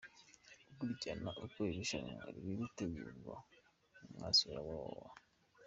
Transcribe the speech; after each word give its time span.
Gukurikirana 0.67 1.29
uko 1.43 1.57
iri 1.67 1.77
rushanwa 1.79 2.23
riri 2.33 2.53
gutegurwa, 2.61 3.35
mwasura 4.13 4.59
www. 4.67 5.07